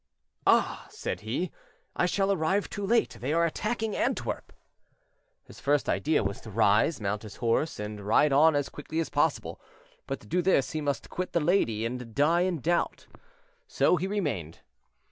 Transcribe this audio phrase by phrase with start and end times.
[0.47, 1.51] "Ah!" said he,
[1.95, 4.51] "I shall arrive too late; they are attacking Antwerp."
[5.43, 9.09] His first idea was to rise, mount his horse, and ride on as quickly as
[9.11, 9.61] possible;
[10.07, 13.05] but to do this he must quit the lady, and die in doubt,
[13.67, 14.61] so he remained.